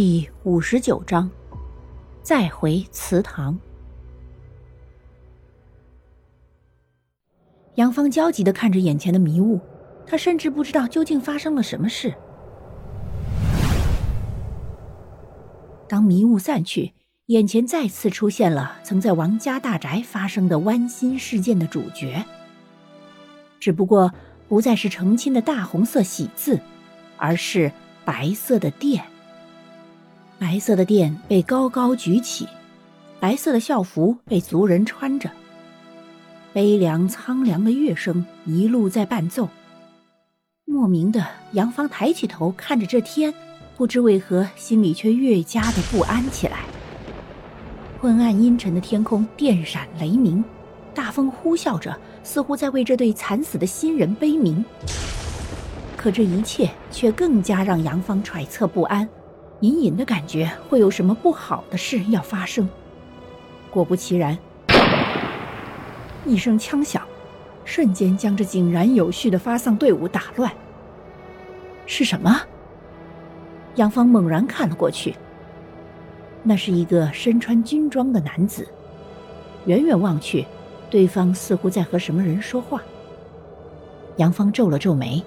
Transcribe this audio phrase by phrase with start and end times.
[0.00, 1.28] 第五十九章，
[2.22, 3.58] 再回祠堂。
[7.74, 9.58] 杨芳焦急的看着眼前的迷雾，
[10.06, 12.14] 他甚至不知道究竟发生了什么事。
[15.88, 16.92] 当迷雾散去，
[17.26, 22.24] 眼前再次出现了曾在王家大宅发生的剜心事件的主角，
[23.58, 24.14] 只不过
[24.46, 26.60] 不再是成亲的大红色喜字，
[27.16, 27.72] 而是
[28.04, 29.04] 白色的殿。
[30.38, 32.46] 白色的殿被高高举起，
[33.18, 35.28] 白色的校服被族人穿着，
[36.52, 39.48] 悲凉苍凉的乐声一路在伴奏。
[40.64, 43.34] 莫名的，杨芳抬起头看着这天，
[43.76, 46.60] 不知为何心里却越加的不安起来。
[48.00, 50.44] 昏暗阴沉的天空，电闪雷鸣，
[50.94, 54.64] 大风呼啸着，似乎在为这对惨死的新人悲鸣。
[55.96, 59.08] 可这一切却更加让杨芳揣测不安。
[59.60, 62.68] 隐隐的感觉会有什么不好的事要发生。
[63.70, 64.38] 果不其然，
[66.24, 67.02] 一声枪响，
[67.64, 70.52] 瞬间将这井然有序的发丧队伍打乱。
[71.86, 72.40] 是什么？
[73.74, 75.14] 杨芳猛然看了过去，
[76.42, 78.66] 那是一个身穿军装的男子。
[79.66, 80.46] 远远望去，
[80.88, 82.80] 对方似乎在和什么人说话。
[84.16, 85.22] 杨芳皱了皱眉。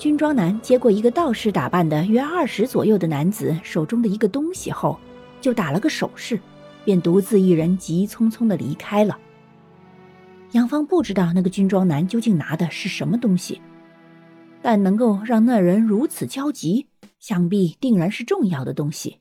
[0.00, 4.98] 军装男接过一个道士打扮的约二十左右的男子手中的一个东西后，
[5.42, 6.40] 就打了个手势，
[6.86, 9.18] 便独自一人急匆匆的离开了。
[10.52, 13.60] 杨芳不知道那个军装男究竟拿的是什么东西，
[14.62, 16.86] 但能够让那人如此焦急，
[17.18, 19.18] 想必定然是重要的东西。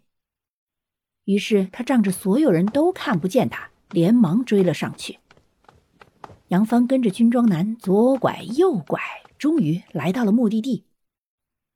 [1.25, 5.19] 于是他仗着所有人都看不见他，连忙追了上去。
[6.49, 8.99] 杨芳跟着军装男左拐右拐。
[9.37, 10.83] 终于来到了目的地。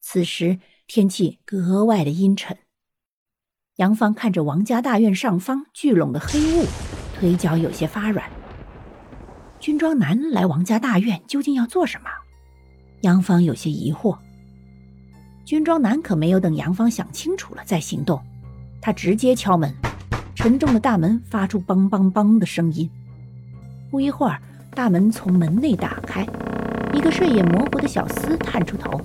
[0.02, 2.58] 此时天气格外的阴沉。
[3.78, 6.66] 杨芳看着王家大院上方聚拢的黑雾，
[7.17, 8.30] 腿脚有些发软。
[9.62, 12.10] 军装男来王家大院究竟要做什么？
[13.02, 14.17] 杨芳有些疑惑。
[15.45, 18.22] 军装男可没有等杨芳想清楚了再行动，
[18.82, 19.73] 他直接敲门。
[20.36, 22.89] 沉重的大门发出“梆梆梆”的声音。
[23.89, 24.42] 不一会儿，
[24.76, 26.26] 大门从门内打开。
[26.94, 29.02] 一个睡眼模糊的小厮探出头，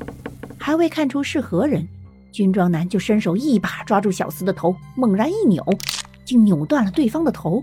[0.59, 1.87] 还未看出是何人，
[2.33, 5.65] 军装男就伸手一把抓住小厮的头，猛然一扭，
[6.25, 7.63] 竟扭断了对方的头。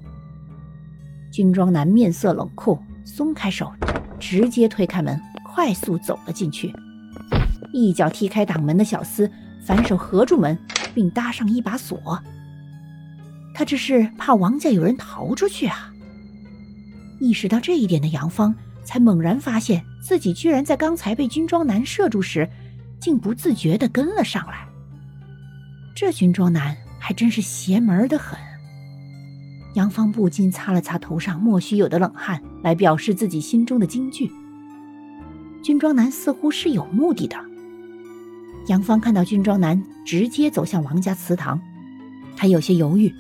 [1.32, 3.72] 军装男面色冷酷，松开手，
[4.20, 6.74] 直接推开门，快速走了进去，
[7.72, 9.30] 一脚踢开挡门的小厮，
[9.64, 10.58] 反手合住门，
[10.94, 12.20] 并搭上一把锁。
[13.54, 15.92] 他这是怕王家有人逃出去啊！
[17.20, 18.56] 意识到这一点的杨芳。
[18.88, 22.48] 才猛然发现自己居然在刚才被军装男射住时，
[23.00, 24.68] 竟不自觉地跟了上来。
[25.96, 28.38] 这军装男还真是邪门的很。
[29.74, 34.30] 杨芳不禁擦了擦头上莫须有的冷汗，来表示自己心中的惊惧。
[35.64, 37.36] 军装男似乎是有目的的。
[38.68, 41.60] 杨芳看到军装男直接走向王家祠堂，
[42.38, 43.12] 他有些犹豫，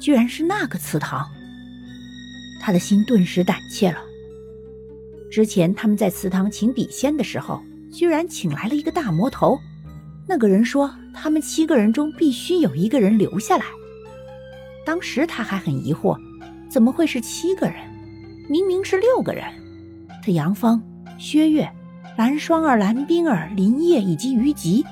[0.00, 1.28] 居然是那个祠堂，
[2.60, 3.98] 他的心顿时胆怯了。
[5.30, 9.58] 之前他们在祠堂请笔仙的时候，居然请来了一个大魔头。
[10.26, 13.64] 那个人说，他们七个人中必须有一个人留下来。
[14.84, 16.18] 当时他还很疑惑，
[16.68, 17.76] 怎么会是七个人？
[18.48, 19.44] 明明是六个人。
[20.22, 20.82] 他杨芳、
[21.18, 21.70] 薛月、
[22.16, 24.84] 蓝双儿、蓝冰儿、林叶以及于吉。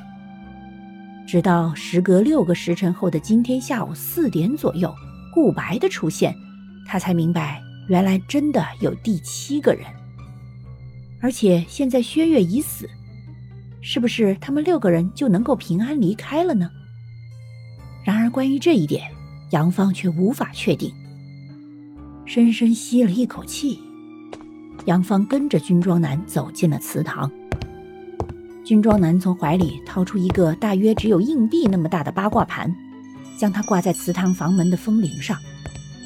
[1.27, 4.95] 直到时隔六个时辰后的今天下午四点左右，
[5.35, 6.35] 顾白的出现，
[6.89, 9.85] 他才明白，原来真的有第七个人。
[11.21, 12.89] 而且现在薛岳已死，
[13.81, 16.71] 是不是他们六个人就能够平安离开了呢？
[18.05, 19.11] 然而关于这一点，
[19.51, 20.93] 杨芳却无法确定。
[22.25, 23.81] 深深吸了一口气，
[24.85, 27.31] 杨芳跟着军装男走进了祠堂。
[28.65, 32.73] 军装男从怀里掏出一个大约只有硬币那么大的八卦盘，
[33.39, 35.39] 将它挂在祠堂房门的风铃上，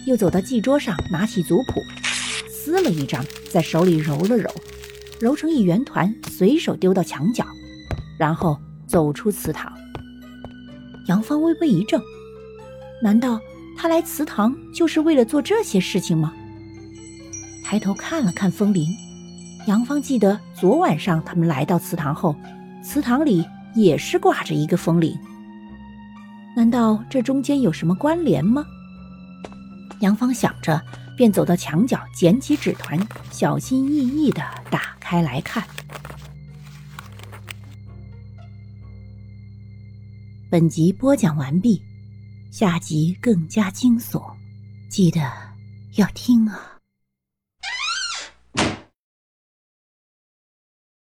[0.06, 1.80] 又走到祭桌上，拿起族谱，
[2.48, 4.50] 撕了一张，在手里揉了揉。
[5.20, 7.44] 揉成一圆团，随手丢到墙角，
[8.18, 9.70] 然后走出祠堂。
[11.08, 12.00] 杨芳微微一怔，
[13.02, 13.38] 难道
[13.76, 16.32] 他来祠堂就是为了做这些事情吗？
[17.62, 18.88] 抬头看了看风铃，
[19.66, 22.34] 杨芳记得昨晚上他们来到祠堂后，
[22.82, 23.44] 祠堂里
[23.74, 25.14] 也是挂着一个风铃。
[26.56, 28.64] 难道这中间有什么关联吗？
[30.00, 30.82] 杨芳想着，
[31.16, 32.98] 便走到墙角，捡起纸团，
[33.30, 34.98] 小心翼翼地打。
[35.00, 35.66] 开来看，
[40.48, 41.82] 本集播讲完毕，
[42.52, 44.22] 下集更加惊悚，
[44.88, 45.20] 记得
[45.96, 46.79] 要听啊！